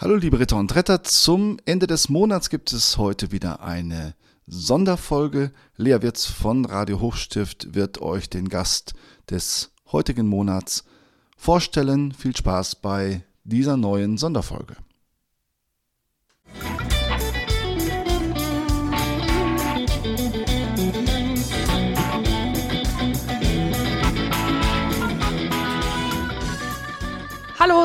[0.00, 4.14] Hallo liebe Ritter und Retter, zum Ende des Monats gibt es heute wieder eine
[4.46, 5.50] Sonderfolge.
[5.76, 8.94] Lea Wirz von Radio Hochstift wird euch den Gast
[9.28, 10.84] des heutigen Monats
[11.36, 12.12] vorstellen.
[12.12, 14.76] Viel Spaß bei dieser neuen Sonderfolge.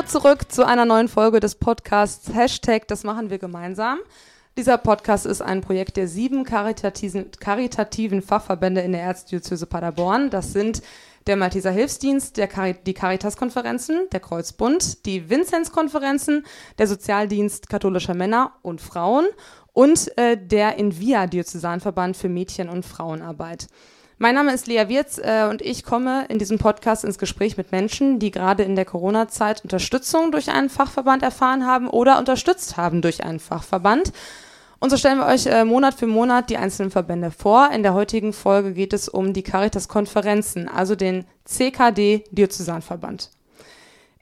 [0.06, 3.98] Zurück zu einer neuen Folge des Podcasts Hashtag Das machen wir gemeinsam.
[4.56, 10.30] Dieser Podcast ist ein Projekt der sieben karitativen, Fachverbände in der Erzdiözese Paderborn.
[10.30, 10.82] Das sind
[11.26, 16.44] der Malteser Hilfsdienst, der Cari die Caritas-Konferenzen, der Kreuzbund, die Vinzenz-Konferenzen,
[16.78, 19.26] der Sozialdienst katholischer Männer und Frauen
[19.72, 23.68] und äh, der Invia-Diözesanverband für Mädchen- und Frauenarbeit.
[24.18, 27.72] Mein Name ist Lea Wirz äh, und ich komme in diesem Podcast ins Gespräch mit
[27.72, 33.02] Menschen, die gerade in der Corona-Zeit Unterstützung durch einen Fachverband erfahren haben oder unterstützt haben
[33.02, 34.12] durch einen Fachverband.
[34.78, 37.70] Und so stellen wir euch äh, Monat für Monat die einzelnen Verbände vor.
[37.72, 43.30] In der heutigen Folge geht es um die Caritas-Konferenzen, also den CKD Diözesanverband.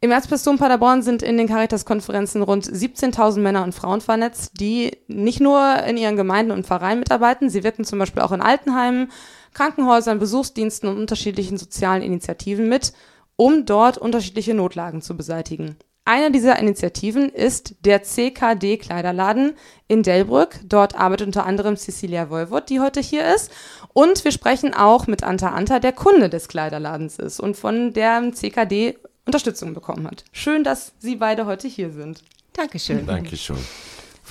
[0.01, 5.41] Im Erzbistum Paderborn sind in den Caritas-Konferenzen rund 17.000 Männer und Frauen vernetzt, die nicht
[5.41, 9.13] nur in ihren Gemeinden und Vereinen mitarbeiten, sie wirken zum Beispiel auch in Altenheimen,
[9.55, 12.93] Krankenhäusern, Besuchsdiensten und unterschiedlichen sozialen Initiativen mit,
[13.37, 15.77] um dort unterschiedliche Notlagen zu beseitigen.
[16.05, 19.53] Eine dieser Initiativen ist der CKD Kleiderladen
[19.87, 20.59] in Delbrück.
[20.65, 23.53] Dort arbeitet unter anderem Cecilia Wolwort, die heute hier ist.
[23.93, 28.33] Und wir sprechen auch mit Anta Anta, der Kunde des Kleiderladens ist und von der
[28.33, 30.25] CKD Unterstützung bekommen hat.
[30.33, 32.23] Schön, dass Sie beide heute hier sind.
[32.53, 33.07] Dankeschön.
[33.07, 33.59] Dankeschön.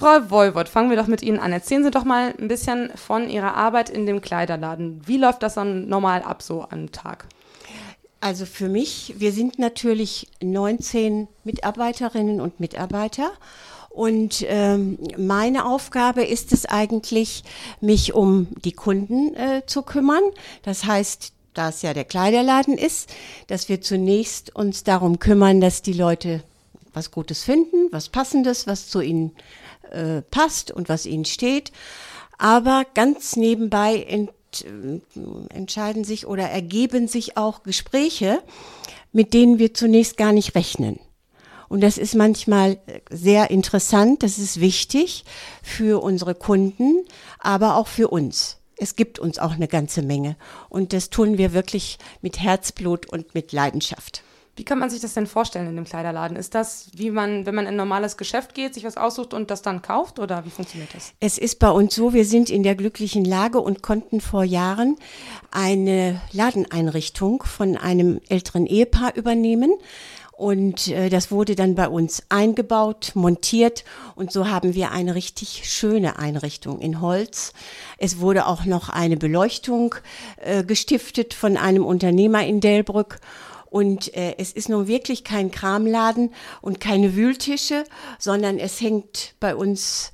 [0.01, 1.51] Frau Wolwort, fangen wir doch mit Ihnen an.
[1.51, 4.99] Erzählen Sie doch mal ein bisschen von Ihrer Arbeit in dem Kleiderladen.
[5.05, 7.27] Wie läuft das dann normal ab so am Tag?
[8.19, 13.29] Also für mich, wir sind natürlich 19 Mitarbeiterinnen und Mitarbeiter.
[13.91, 17.43] Und ähm, meine Aufgabe ist es eigentlich,
[17.79, 20.23] mich um die Kunden äh, zu kümmern.
[20.63, 23.13] Das heißt, da es ja der Kleiderladen ist,
[23.45, 26.41] dass wir zunächst uns darum kümmern, dass die Leute
[26.93, 29.35] was Gutes finden, was Passendes, was zu ihnen
[29.91, 31.71] äh, passt und was ihnen steht.
[32.37, 34.31] Aber ganz nebenbei ent,
[34.63, 34.99] äh,
[35.49, 38.41] entscheiden sich oder ergeben sich auch Gespräche,
[39.11, 40.99] mit denen wir zunächst gar nicht rechnen.
[41.69, 45.23] Und das ist manchmal sehr interessant, das ist wichtig
[45.63, 47.05] für unsere Kunden,
[47.39, 48.57] aber auch für uns.
[48.75, 50.35] Es gibt uns auch eine ganze Menge.
[50.67, 54.23] Und das tun wir wirklich mit Herzblut und mit Leidenschaft.
[54.57, 56.35] Wie kann man sich das denn vorstellen in dem Kleiderladen?
[56.35, 59.49] Ist das, wie man, wenn man in ein normales Geschäft geht, sich was aussucht und
[59.49, 61.13] das dann kauft oder wie funktioniert das?
[61.21, 64.97] Es ist bei uns so, wir sind in der glücklichen Lage und konnten vor Jahren
[65.51, 69.71] eine Ladeneinrichtung von einem älteren Ehepaar übernehmen.
[70.41, 73.83] Und äh, das wurde dann bei uns eingebaut, montiert
[74.15, 77.53] und so haben wir eine richtig schöne Einrichtung in Holz.
[77.99, 79.93] Es wurde auch noch eine Beleuchtung
[80.37, 83.19] äh, gestiftet von einem Unternehmer in Delbrück.
[83.71, 87.85] Und äh, es ist nun wirklich kein Kramladen und keine Wühltische,
[88.19, 90.11] sondern es hängt bei uns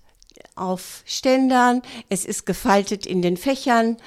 [0.56, 3.98] auf Ständern, es ist gefaltet in den Fächern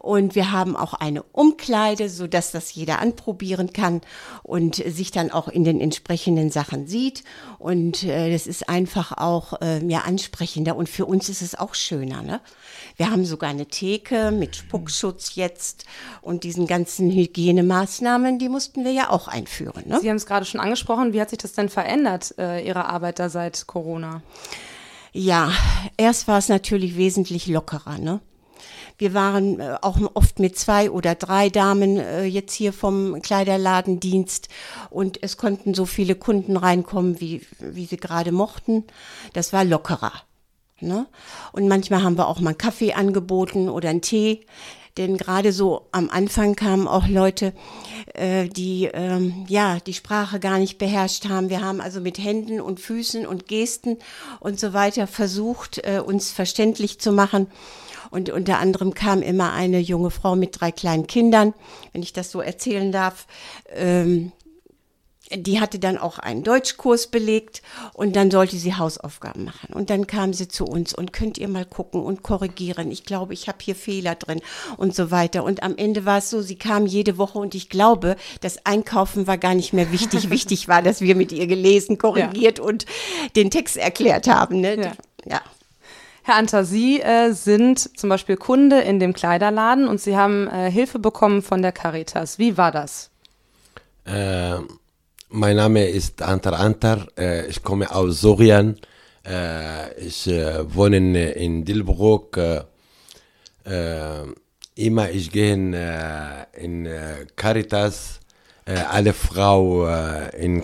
[0.00, 4.00] und wir haben auch eine Umkleide, so dass das jeder anprobieren kann
[4.42, 7.22] und sich dann auch in den entsprechenden Sachen sieht.
[7.58, 10.74] Und äh, das ist einfach auch äh, ja, ansprechender.
[10.74, 12.22] Und für uns ist es auch schöner.
[12.22, 12.40] Ne?
[12.96, 15.84] Wir haben sogar eine Theke mit Spuckschutz jetzt
[16.22, 19.82] und diesen ganzen Hygienemaßnahmen, die mussten wir ja auch einführen.
[19.86, 20.00] Ne?
[20.00, 21.12] Sie haben es gerade schon angesprochen.
[21.12, 24.22] Wie hat sich das denn verändert, äh, Ihre Arbeit da seit Corona?
[25.12, 25.52] Ja,
[25.98, 27.98] erst war es natürlich wesentlich lockerer.
[27.98, 28.20] Ne?
[28.98, 34.48] Wir waren äh, auch oft mit zwei oder drei Damen äh, jetzt hier vom Kleiderladendienst
[34.90, 38.84] und es konnten so viele Kunden reinkommen, wie, wie sie gerade mochten.
[39.32, 40.12] Das war lockerer.
[40.80, 41.06] Ne?
[41.52, 44.46] Und manchmal haben wir auch mal einen Kaffee angeboten oder einen Tee.
[44.96, 47.52] Denn gerade so am Anfang kamen auch Leute,
[48.14, 51.48] äh, die ähm, ja die Sprache gar nicht beherrscht haben.
[51.48, 53.98] Wir haben also mit Händen und Füßen und Gesten
[54.40, 57.46] und so weiter versucht, äh, uns verständlich zu machen.
[58.10, 61.54] Und unter anderem kam immer eine junge Frau mit drei kleinen Kindern,
[61.92, 63.26] wenn ich das so erzählen darf.
[63.74, 64.32] Ähm,
[65.32, 67.62] die hatte dann auch einen Deutschkurs belegt
[67.94, 69.72] und dann sollte sie Hausaufgaben machen.
[69.72, 72.90] Und dann kam sie zu uns und könnt ihr mal gucken und korrigieren.
[72.90, 74.40] Ich glaube, ich habe hier Fehler drin
[74.76, 75.44] und so weiter.
[75.44, 79.26] Und am Ende war es so, sie kam jede Woche und ich glaube, das Einkaufen
[79.26, 80.30] war gar nicht mehr wichtig.
[80.30, 82.64] wichtig war, dass wir mit ihr gelesen, korrigiert ja.
[82.64, 82.86] und
[83.36, 84.60] den Text erklärt haben.
[84.60, 84.76] Ne?
[84.76, 84.92] Ja.
[85.26, 85.40] ja.
[86.22, 90.70] Herr Anter, Sie äh, sind zum Beispiel Kunde in dem Kleiderladen und Sie haben äh,
[90.70, 92.38] Hilfe bekommen von der Caritas.
[92.38, 93.10] Wie war das?
[94.04, 94.58] Äh,
[95.30, 97.06] mein Name ist Antar Antar.
[97.16, 98.76] Äh, ich komme aus Syrien.
[99.26, 102.36] Äh, ich äh, wohne in Dilbruck.
[102.36, 102.62] Äh,
[103.64, 104.26] äh,
[104.74, 105.74] immer ich gehe in,
[106.54, 106.88] in
[107.36, 108.20] Caritas.
[108.66, 110.62] alle Frauen in,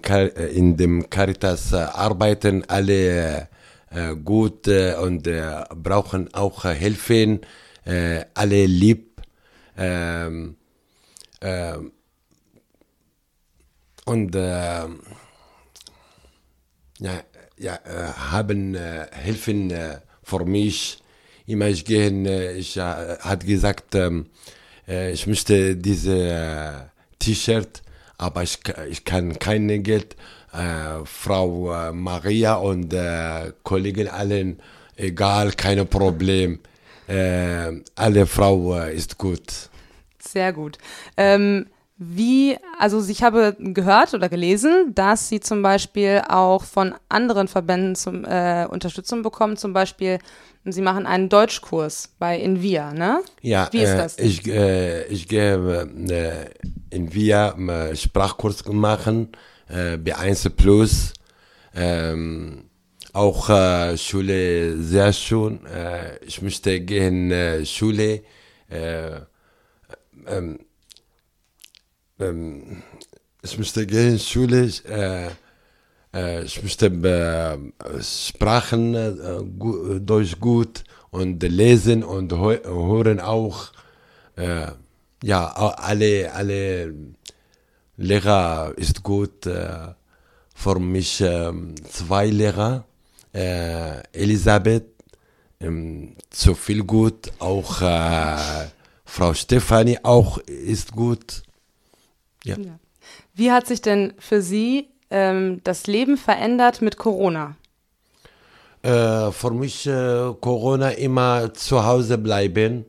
[0.55, 3.49] in dem Caritas arbeiten alle
[4.25, 5.28] gut und
[5.82, 7.40] brauchen auch Hilfe.
[8.34, 9.22] alle lieb.
[9.78, 10.56] Ähm,
[11.40, 11.93] ähm,
[14.06, 14.87] und äh,
[16.98, 17.22] ja,
[17.58, 20.99] ja, äh, haben äh, helfen äh, für mich.
[21.46, 24.26] Immer ich gehen, äh, ich äh, hat gesagt, ähm,
[24.88, 26.72] äh, ich möchte diese äh,
[27.19, 27.82] T-Shirt,
[28.19, 28.60] aber ich,
[28.90, 30.16] ich kann kein Geld.
[30.56, 34.61] Äh, Frau äh, Maria und äh, Kollegen allen,
[34.97, 36.61] egal, kein Problem.
[37.08, 39.69] Äh, alle Frau äh, ist gut.
[40.19, 40.79] Sehr gut.
[41.17, 41.67] Ähm,
[41.98, 47.94] wie, also ich habe gehört oder gelesen, dass sie zum Beispiel auch von anderen Verbänden
[47.94, 49.56] zum, äh, Unterstützung bekommen.
[49.56, 50.19] Zum Beispiel,
[50.64, 53.22] sie machen einen Deutschkurs bei Invia, ne?
[53.40, 54.19] Ja, wie ist äh, das?
[54.19, 59.31] Ich, äh, ich gehe äh, Invia äh, Sprachkurs machen,
[59.69, 61.14] äh, B1 Plus.
[61.75, 62.64] Ähm,
[63.14, 65.60] auch äh, Schule sehr schön.
[66.26, 68.22] Ich möchte gehen Schule.
[68.69, 69.20] Äh,
[70.26, 70.58] ähm,
[72.18, 72.82] ähm,
[73.42, 75.28] ich musste gehen, Schule, äh,
[76.14, 79.14] äh, ich musste äh, Sprachen, äh,
[79.58, 83.72] gu Deutsch gut und lesen und hören auch.
[84.36, 84.68] Äh,
[85.22, 86.94] ja, alle, alle
[87.96, 89.46] Lehrer ist gut.
[89.46, 89.94] Äh,
[90.54, 92.84] für mich ähm, zwei Lehrer,
[93.32, 94.86] Elisabeth,
[95.60, 97.82] ähm, zu viel gut, auch
[99.04, 101.42] Frau Stefanie auch ist gut.
[102.46, 102.56] Ja.
[102.58, 102.78] ja.
[103.34, 107.56] Wie hat sich denn für Sie ähm, das Leben verändert mit Corona?
[108.82, 112.84] Äh, für mich äh, Corona immer zu Hause bleiben.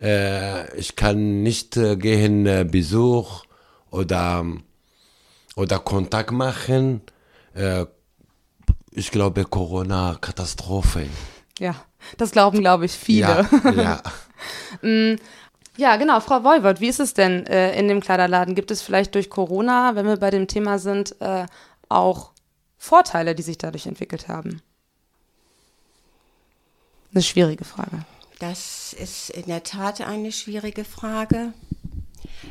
[0.00, 3.44] Äh, ich kann nicht äh, gehen äh, Besuch
[3.90, 4.44] oder
[5.56, 7.02] oder Kontakt machen.
[7.54, 7.86] Äh,
[8.92, 11.06] ich glaube Corona Katastrophe.
[11.58, 11.74] Ja,
[12.16, 13.46] das glauben glaube ich viele.
[13.64, 13.70] Ja.
[13.70, 14.02] ja.
[15.76, 16.20] Ja, genau.
[16.20, 18.54] Frau Wolwert, wie ist es denn äh, in dem Kleiderladen?
[18.54, 21.46] Gibt es vielleicht durch Corona, wenn wir bei dem Thema sind, äh,
[21.88, 22.32] auch
[22.76, 24.62] Vorteile, die sich dadurch entwickelt haben?
[27.12, 28.04] Eine schwierige Frage.
[28.38, 31.52] Das ist in der Tat eine schwierige Frage.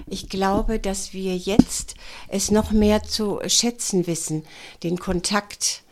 [0.07, 1.95] Ich glaube, dass wir jetzt
[2.27, 4.45] es noch mehr zu schätzen wissen,
[4.83, 5.83] den Kontakt.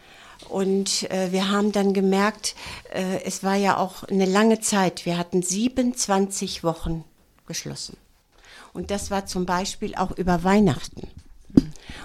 [0.50, 2.56] Und äh, wir haben dann gemerkt,
[2.94, 5.06] äh, es war ja auch eine lange Zeit.
[5.06, 7.04] Wir hatten 27 Wochen
[7.48, 7.98] geschlossen.
[8.74, 11.08] Und das war zum Beispiel auch über Weihnachten.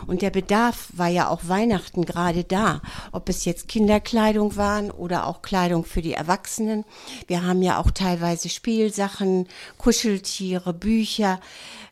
[0.06, 2.80] Und der Bedarf war ja auch Weihnachten gerade da,
[3.12, 6.84] ob es jetzt Kinderkleidung waren oder auch Kleidung für die Erwachsenen.
[7.26, 9.48] Wir haben ja auch teilweise Spielsachen,
[9.78, 11.40] Kuscheltiere, Bücher.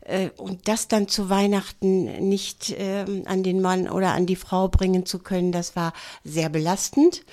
[0.01, 4.67] Äh, und das dann zu Weihnachten nicht ähm, an den Mann oder an die Frau
[4.67, 5.93] bringen zu können, das war
[6.23, 7.23] sehr belastend.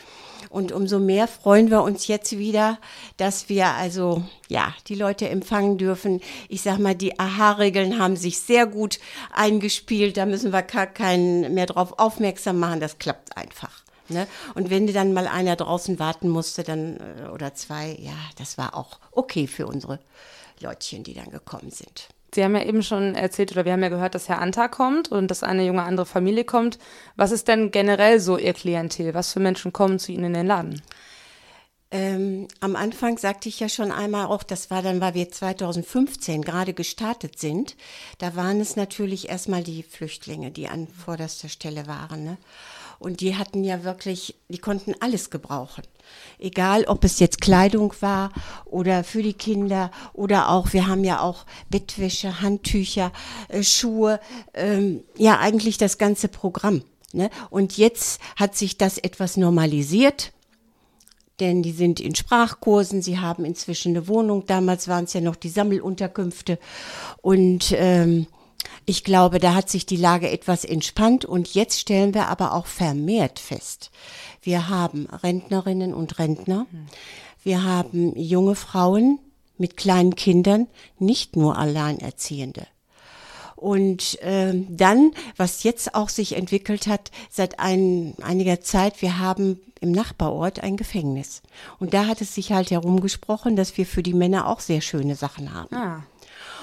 [0.51, 2.79] Und umso mehr freuen wir uns jetzt wieder,
[3.17, 6.21] dass wir also, ja, die Leute empfangen dürfen.
[6.49, 8.99] Ich sag mal, die AHA-Regeln haben sich sehr gut
[9.33, 10.17] eingespielt.
[10.17, 12.81] Da müssen wir gar keinen mehr drauf aufmerksam machen.
[12.81, 13.83] Das klappt einfach.
[14.09, 14.27] Ne?
[14.55, 18.75] Und wenn dann mal einer draußen warten musste, dann, äh, oder zwei, ja, das war
[18.75, 19.99] auch okay für unsere
[20.61, 22.09] Leutchen, die dann gekommen sind.
[22.35, 25.11] Sie haben ja eben schon erzählt oder wir haben ja gehört, dass Herr Anta kommt
[25.11, 26.79] und dass eine junge andere Familie kommt.
[27.17, 29.15] Was ist denn generell so Ihr Klientel?
[29.15, 30.83] Was für Menschen kommen zu Ihnen in den Laden?
[31.91, 36.43] Ähm, am Anfang sagte ich ja schon einmal auch, das war dann, weil wir 2015
[36.43, 37.77] gerade gestartet sind,
[38.19, 42.25] da waren es natürlich erstmal die Flüchtlinge, die an vorderster Stelle waren.
[42.25, 42.37] Ne?
[42.99, 45.85] Und die hatten ja wirklich, die konnten alles gebrauchen.
[46.39, 48.33] Egal, ob es jetzt Kleidung war
[48.65, 53.13] oder für die Kinder oder auch, wir haben ja auch Bettwäsche, Handtücher,
[53.49, 54.21] äh, Schuhe,
[54.55, 56.83] ähm, ja eigentlich das ganze Programm.
[57.13, 57.31] Ne?
[57.51, 60.33] Und jetzt hat sich das etwas normalisiert
[61.41, 64.45] denn die sind in Sprachkursen, sie haben inzwischen eine Wohnung.
[64.47, 66.59] Damals waren es ja noch die Sammelunterkünfte.
[67.23, 68.27] Und ähm,
[68.87, 72.67] ich glaube, da hat sich die Lage etwas entspannt und jetzt stellen wir aber auch
[72.67, 73.91] vermehrt fest.
[74.43, 76.67] Wir haben Rentnerinnen und Rentner.
[77.43, 79.19] Wir haben junge Frauen
[79.59, 82.67] mit kleinen Kindern, nicht nur Alleinerziehende.
[83.57, 89.61] Und äh, dann, was jetzt auch sich entwickelt hat, seit ein, einiger Zeit, wir haben
[89.81, 91.43] im Nachbarort ein Gefängnis.
[91.81, 95.17] Und da hat es sich halt herumgesprochen, dass wir für die Männer auch sehr schöne
[95.17, 95.75] Sachen haben.
[95.75, 96.05] Ah.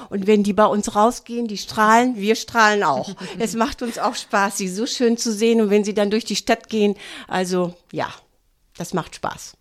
[0.09, 3.15] Und wenn die bei uns rausgehen, die strahlen, wir strahlen auch.
[3.39, 5.61] es macht uns auch Spaß, sie so schön zu sehen.
[5.61, 6.95] Und wenn sie dann durch die Stadt gehen,
[7.27, 8.09] also ja,
[8.77, 9.55] das macht Spaß.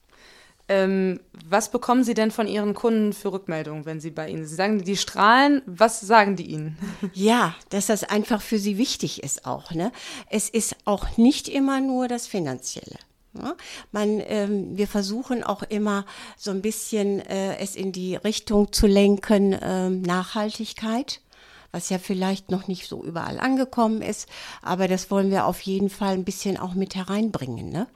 [0.66, 4.46] Ähm, was bekommen Sie denn von Ihren Kunden für Rückmeldungen, wenn Sie bei Ihnen?
[4.46, 5.60] Sie sagen, die strahlen.
[5.66, 6.78] Was sagen die Ihnen?
[7.12, 9.72] Ja, dass das einfach für sie wichtig ist auch.
[9.72, 9.92] Ne?
[10.30, 12.96] Es ist auch nicht immer nur das Finanzielle.
[13.34, 13.56] Ne?
[13.92, 16.04] Man, ähm, wir versuchen auch immer
[16.36, 21.20] so ein bisschen äh, es in die Richtung zu lenken, ähm, Nachhaltigkeit
[21.74, 24.28] was ja vielleicht noch nicht so überall angekommen ist,
[24.62, 27.68] aber das wollen wir auf jeden Fall ein bisschen auch mit hereinbringen.
[27.68, 27.88] Ne?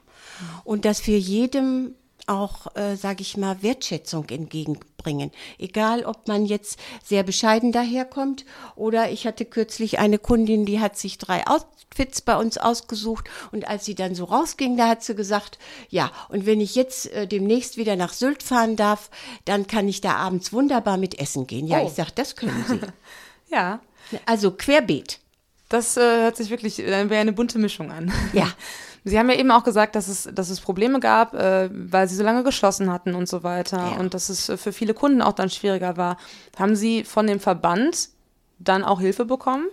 [0.65, 1.95] Und dass wir jedem
[2.27, 5.31] auch, äh, sage ich mal, Wertschätzung entgegenbringen.
[5.57, 8.45] Egal, ob man jetzt sehr bescheiden daherkommt
[8.75, 13.67] oder ich hatte kürzlich eine Kundin, die hat sich drei Outfits bei uns ausgesucht und
[13.67, 15.57] als sie dann so rausging, da hat sie gesagt,
[15.89, 19.09] ja, und wenn ich jetzt äh, demnächst wieder nach Sylt fahren darf,
[19.45, 21.65] dann kann ich da abends wunderbar mit essen gehen.
[21.67, 21.87] Ja, Oh.
[21.87, 22.79] ich sag, das können Sie.
[23.51, 23.79] Ja,
[24.27, 25.19] Also querbeet.
[25.69, 28.11] das äh, hört sich wirklich, dann wäre eine bunte Mischung an.
[28.33, 28.47] Ja.
[29.09, 32.15] Sie haben ja eben auch gesagt, dass es, dass es Probleme gab, äh, weil Sie
[32.15, 33.99] so lange geschlossen hatten und so weiter Ja.
[33.99, 36.17] und dass es äh, für viele Kunden auch dann schwieriger war.
[36.57, 38.09] Haben Sie von dem Verband
[38.59, 39.65] dann auch Hilfe bekommen?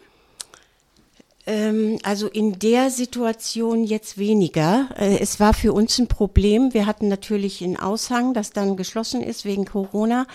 [1.49, 4.89] Ähm, also in der Situation jetzt weniger.
[4.97, 6.75] Äh, es war für uns ein Problem.
[6.75, 10.27] Wir hatten natürlich einen Aushang, das dann geschlossen ist wegen Corona.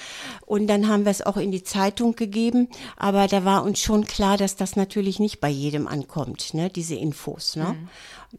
[0.46, 2.70] Und dann haben wir es auch in die Zeitung gegeben.
[2.96, 6.70] Aber da war uns schon klar, dass das natürlich nicht bei jedem ankommt, ne?
[6.70, 7.58] diese Infos.
[7.58, 7.76] Ne?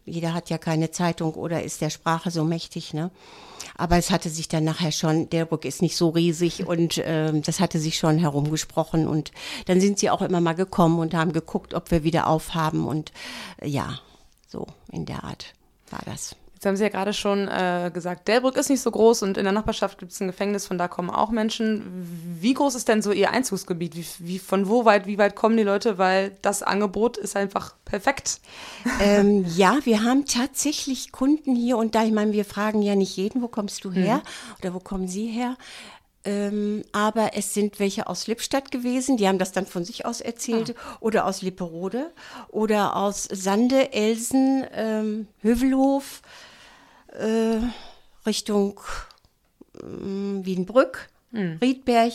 [0.05, 2.93] Jeder hat ja keine Zeitung oder ist der Sprache so mächtig.
[2.93, 3.11] Ne?
[3.77, 7.59] Aber es hatte sich dann nachher schon, Delbrück ist nicht so riesig und ähm, das
[7.59, 9.07] hatte sich schon herumgesprochen.
[9.07, 9.31] Und
[9.65, 12.87] dann sind sie auch immer mal gekommen und haben geguckt, ob wir wieder aufhaben.
[12.87, 13.11] Und
[13.57, 13.99] äh, ja,
[14.47, 15.53] so in der Art
[15.89, 16.35] war das.
[16.63, 19.43] Jetzt haben Sie ja gerade schon äh, gesagt, Delbrück ist nicht so groß und in
[19.43, 21.83] der Nachbarschaft gibt es ein Gefängnis, von da kommen auch Menschen.
[22.39, 23.97] Wie groß ist denn so Ihr Einzugsgebiet?
[23.97, 25.97] Wie, wie, von wo weit, wie weit kommen die Leute?
[25.97, 28.39] Weil das Angebot ist einfach perfekt.
[29.01, 32.05] ähm, ja, wir haben tatsächlich Kunden hier und da.
[32.05, 34.21] Ich meine, wir fragen ja nicht jeden, wo kommst du her
[34.59, 35.57] oder wo kommen Sie her?
[36.23, 40.21] Ähm, aber es sind welche aus Lippstadt gewesen, die haben das dann von sich aus
[40.21, 42.13] erzählt, oder aus Lipperode
[42.47, 46.21] oder aus Sande, Elsen, ähm, Hövelhof,
[47.13, 47.59] äh,
[48.25, 48.79] Richtung
[49.81, 52.13] ähm, Wienbrück, Riedberg.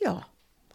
[0.00, 0.26] Ja,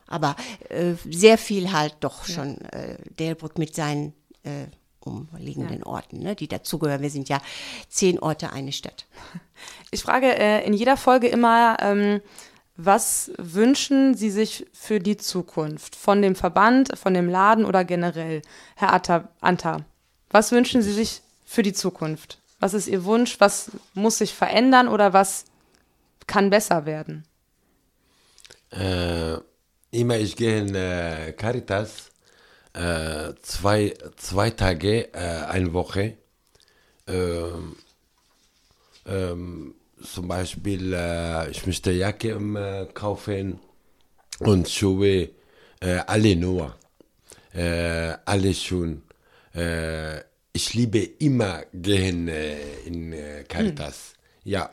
[0.07, 0.35] aber
[0.69, 4.13] äh, sehr viel halt doch schon äh, Delbrück mit seinen
[4.43, 4.67] äh,
[4.99, 7.01] umliegenden Orten, ne, die dazugehören.
[7.01, 7.41] Wir sind ja
[7.89, 9.05] zehn Orte, eine Stadt.
[9.91, 12.21] Ich frage äh, in jeder Folge immer, ähm,
[12.75, 15.95] was wünschen Sie sich für die Zukunft?
[15.95, 18.43] Von dem Verband, von dem Laden oder generell?
[18.75, 19.85] Herr Atta, Anta,
[20.29, 22.39] was wünschen Sie sich für die Zukunft?
[22.59, 23.39] Was ist Ihr Wunsch?
[23.39, 25.45] Was muss sich verändern oder was
[26.25, 27.25] kann besser werden?
[28.71, 29.37] Äh,
[29.91, 32.11] immer ich gehe in äh, Caritas
[32.77, 36.17] äh, zwei, zwei Tage, äh, eine Woche.
[37.07, 37.75] Ähm,
[39.05, 43.59] ähm, zum Beispiel, äh, ich möchte Jacke ähm, äh, kaufen
[44.39, 45.29] und Schuhe,
[45.79, 46.75] alle nur.
[47.53, 49.03] Alle schon.
[50.57, 54.13] Ich liebe immer gehen äh, in äh, Caritas.
[54.43, 54.71] Ja,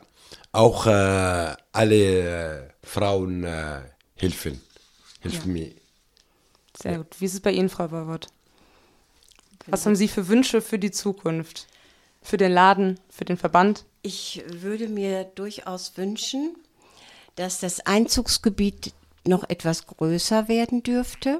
[0.51, 3.81] auch äh, alle äh, Frauen äh,
[4.15, 4.63] helfen.
[5.19, 5.71] Helfen mir.
[6.75, 7.21] Sehr gut.
[7.21, 8.29] Wie ist es bei Ihnen, Frau Wolwort?
[9.67, 11.67] Was haben Sie für Wünsche für die Zukunft?
[12.23, 13.85] Für den Laden, für den Verband?
[14.01, 16.55] Ich würde mir durchaus wünschen,
[17.35, 18.91] dass das Einzugsgebiet
[19.23, 21.37] noch etwas größer werden dürfte.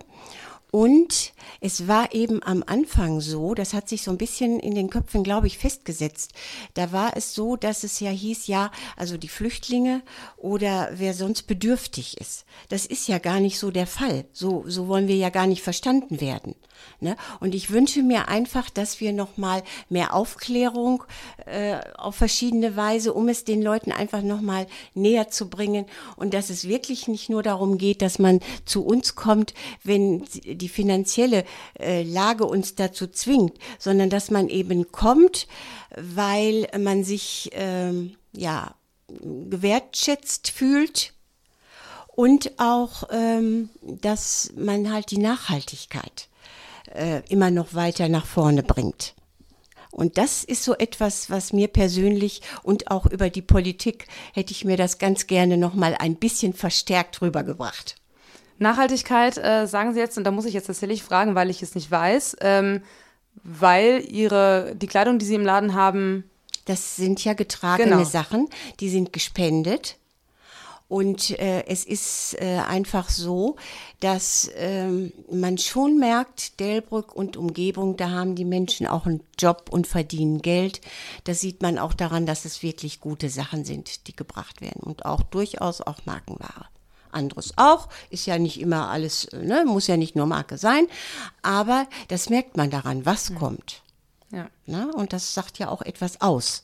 [0.75, 4.89] Und es war eben am Anfang so, das hat sich so ein bisschen in den
[4.89, 6.33] Köpfen, glaube ich, festgesetzt.
[6.73, 10.01] Da war es so, dass es ja hieß, ja, also die Flüchtlinge
[10.35, 12.43] oder wer sonst bedürftig ist.
[12.67, 14.25] Das ist ja gar nicht so der Fall.
[14.33, 16.55] So, so wollen wir ja gar nicht verstanden werden.
[16.99, 17.15] Ne?
[17.39, 21.03] Und ich wünsche mir einfach, dass wir noch mal mehr Aufklärung
[21.45, 26.33] äh, auf verschiedene Weise, um es den Leuten einfach noch mal näher zu bringen und
[26.33, 29.53] dass es wirklich nicht nur darum geht, dass man zu uns kommt,
[29.83, 31.45] wenn die finanzielle
[31.79, 35.47] äh, Lage uns dazu zwingt, sondern dass man eben kommt,
[35.95, 38.75] weil man sich ähm, ja
[39.21, 41.13] gewertschätzt fühlt
[42.07, 46.29] und auch, ähm, dass man halt die Nachhaltigkeit
[46.93, 49.15] äh, immer noch weiter nach vorne bringt.
[49.91, 54.65] Und das ist so etwas, was mir persönlich und auch über die Politik hätte ich
[54.65, 57.95] mir das ganz gerne noch mal ein bisschen verstärkt rübergebracht.
[58.57, 61.75] Nachhaltigkeit, äh, sagen Sie jetzt, und da muss ich jetzt tatsächlich fragen, weil ich es
[61.75, 62.81] nicht weiß, ähm,
[63.43, 66.23] weil Ihre, die Kleidung, die Sie im Laden haben,
[66.67, 68.03] Das sind ja getragene Genau.
[68.03, 69.97] Sachen, die sind gespendet.
[70.87, 73.55] Und äh, es ist äh, einfach so,
[73.99, 79.65] dass ähm, man schon merkt, Delbrück und Umgebung, da haben die Menschen auch einen Job
[79.71, 80.81] und verdienen Geld.
[81.23, 85.05] Das sieht man auch daran, dass es wirklich gute Sachen sind, die gebracht werden und
[85.05, 86.65] auch durchaus auch Markenware.
[87.15, 90.87] Anderes auch, ist ja nicht immer alles, ne, muss ja nicht nur Marke sein,
[91.41, 93.35] aber das merkt man daran, was mhm.
[93.35, 93.81] kommt.
[94.31, 94.49] Ja.
[94.65, 94.91] Ne?
[94.93, 96.63] Und das sagt ja auch etwas aus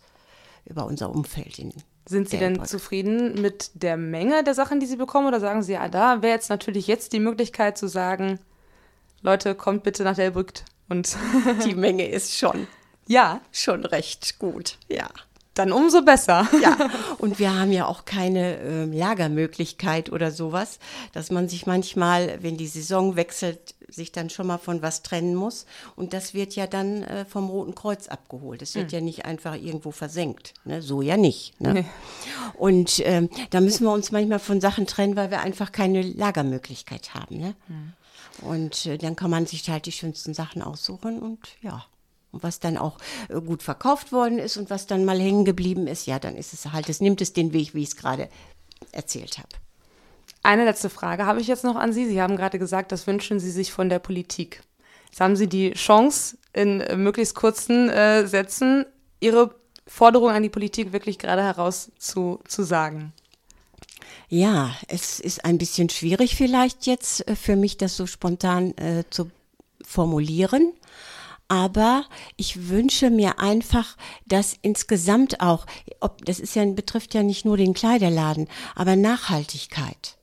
[0.65, 1.73] über unser Umfeld in
[2.07, 5.27] sind Sie denn zufrieden mit der Menge der Sachen, die Sie bekommen?
[5.27, 8.39] Oder sagen Sie, ja, da wäre jetzt natürlich jetzt die Möglichkeit zu sagen,
[9.21, 10.51] Leute, kommt bitte nach Delbrück
[10.89, 11.15] und
[11.63, 12.67] die Menge ist schon,
[13.07, 15.07] ja, schon recht gut, ja.
[15.53, 16.47] Dann umso besser.
[16.61, 16.77] Ja,
[17.17, 20.79] und wir haben ja auch keine äh, Lagermöglichkeit oder sowas,
[21.11, 25.35] dass man sich manchmal, wenn die Saison wechselt, sich dann schon mal von was trennen
[25.35, 25.65] muss.
[25.97, 28.61] Und das wird ja dann äh, vom Roten Kreuz abgeholt.
[28.61, 28.93] Es wird mhm.
[28.93, 30.53] ja nicht einfach irgendwo versenkt.
[30.63, 30.81] Ne?
[30.81, 31.59] So ja nicht.
[31.59, 31.73] Ne?
[31.73, 31.85] Nee.
[32.57, 37.13] Und ähm, da müssen wir uns manchmal von Sachen trennen, weil wir einfach keine Lagermöglichkeit
[37.13, 37.37] haben.
[37.37, 37.55] Ne?
[37.67, 37.93] Mhm.
[38.41, 41.85] Und äh, dann kann man sich halt die schönsten Sachen aussuchen und ja.
[42.31, 42.97] Und was dann auch
[43.29, 46.53] äh, gut verkauft worden ist und was dann mal hängen geblieben ist, ja, dann ist
[46.53, 48.29] es halt, es nimmt es den Weg, wie ich es gerade
[48.91, 49.49] erzählt habe.
[50.43, 52.07] Eine letzte Frage habe ich jetzt noch an Sie.
[52.07, 54.63] Sie haben gerade gesagt, das wünschen Sie sich von der Politik.
[55.05, 58.85] Jetzt haben Sie die Chance, in äh, möglichst kurzen äh, Sätzen
[59.19, 59.53] Ihre
[59.85, 63.13] Forderung an die Politik wirklich gerade heraus zu, zu sagen.
[64.29, 69.03] Ja, es ist ein bisschen schwierig vielleicht jetzt äh, für mich, das so spontan äh,
[69.09, 69.29] zu
[69.85, 70.73] formulieren.
[71.51, 72.05] Aber
[72.37, 75.65] ich wünsche mir einfach, dass insgesamt auch,
[75.99, 80.15] ob, das ist ja, betrifft ja nicht nur den Kleiderladen, aber Nachhaltigkeit.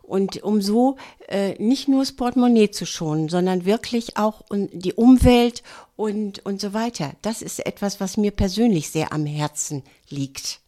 [0.00, 0.96] Und um so
[1.26, 5.64] äh, nicht nur das Portemonnaie zu schonen, sondern wirklich auch die Umwelt
[5.96, 7.14] und, und so weiter.
[7.20, 10.60] Das ist etwas, was mir persönlich sehr am Herzen liegt.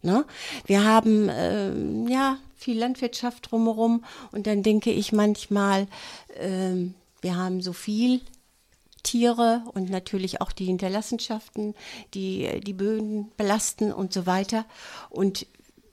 [0.00, 0.24] Ne?
[0.64, 5.88] Wir haben äh, ja viel Landwirtschaft drumherum und dann denke ich manchmal,
[6.40, 6.88] äh,
[7.20, 8.22] wir haben so viel
[9.12, 11.74] Tiere und natürlich auch die Hinterlassenschaften,
[12.14, 14.64] die die Böden belasten und so weiter.
[15.10, 15.46] Und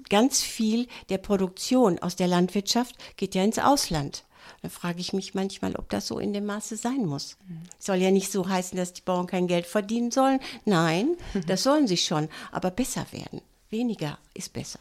[0.10, 4.24] ganz viel der Produktion aus der Landwirtschaft geht ja ins Ausland.
[4.62, 7.36] Da frage ich mich manchmal, ob das so in dem Maße sein muss.
[7.46, 7.64] Mhm.
[7.78, 10.40] Soll ja nicht so heißen, dass die Bauern kein Geld verdienen sollen.
[10.64, 13.42] Nein, das sollen sie schon, aber besser werden.
[13.70, 14.80] Weniger ist besser.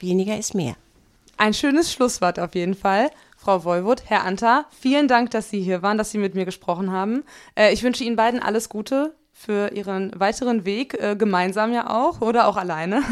[0.00, 0.76] Weniger ist mehr.
[1.38, 3.10] Ein schönes Schlusswort auf jeden Fall.
[3.42, 6.92] Frau Wolwood, Herr Anta, vielen Dank, dass Sie hier waren, dass Sie mit mir gesprochen
[6.92, 7.24] haben.
[7.54, 12.20] Äh, ich wünsche Ihnen beiden alles Gute für Ihren weiteren Weg, äh, gemeinsam ja auch
[12.20, 13.02] oder auch alleine.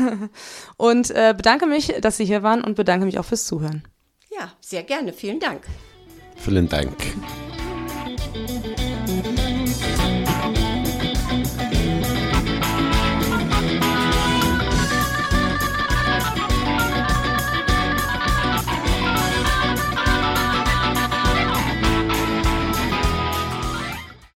[0.76, 3.84] Und äh, bedanke mich, dass Sie hier waren und bedanke mich auch fürs Zuhören.
[4.30, 5.14] Ja, sehr gerne.
[5.14, 5.62] Vielen Dank.
[6.36, 6.92] Vielen Dank.